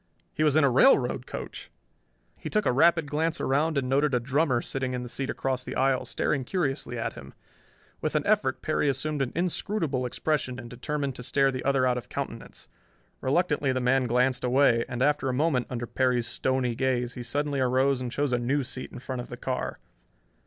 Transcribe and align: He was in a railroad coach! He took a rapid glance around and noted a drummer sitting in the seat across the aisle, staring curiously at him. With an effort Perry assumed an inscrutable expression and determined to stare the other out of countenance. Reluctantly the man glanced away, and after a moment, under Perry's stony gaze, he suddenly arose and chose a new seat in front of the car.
He 0.33 0.43
was 0.43 0.55
in 0.55 0.63
a 0.63 0.69
railroad 0.71 1.27
coach! 1.27 1.69
He 2.35 2.49
took 2.49 2.65
a 2.65 2.71
rapid 2.71 3.05
glance 3.05 3.39
around 3.39 3.77
and 3.77 3.87
noted 3.87 4.15
a 4.15 4.19
drummer 4.19 4.59
sitting 4.59 4.95
in 4.95 5.03
the 5.03 5.07
seat 5.07 5.29
across 5.29 5.63
the 5.63 5.75
aisle, 5.75 6.05
staring 6.05 6.43
curiously 6.43 6.97
at 6.97 7.13
him. 7.13 7.35
With 8.01 8.15
an 8.15 8.25
effort 8.25 8.63
Perry 8.63 8.89
assumed 8.89 9.21
an 9.21 9.31
inscrutable 9.35 10.07
expression 10.07 10.57
and 10.59 10.71
determined 10.71 11.13
to 11.17 11.21
stare 11.21 11.51
the 11.51 11.63
other 11.63 11.85
out 11.85 11.99
of 11.99 12.09
countenance. 12.09 12.67
Reluctantly 13.21 13.71
the 13.71 13.79
man 13.79 14.07
glanced 14.07 14.43
away, 14.43 14.85
and 14.89 15.03
after 15.03 15.29
a 15.29 15.33
moment, 15.35 15.67
under 15.69 15.85
Perry's 15.85 16.25
stony 16.25 16.73
gaze, 16.73 17.13
he 17.13 17.21
suddenly 17.21 17.59
arose 17.59 18.01
and 18.01 18.11
chose 18.11 18.33
a 18.33 18.39
new 18.39 18.63
seat 18.63 18.91
in 18.91 18.97
front 18.97 19.21
of 19.21 19.29
the 19.29 19.37
car. 19.37 19.77